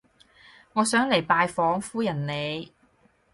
[0.73, 2.71] 我想嚟拜訪夫人你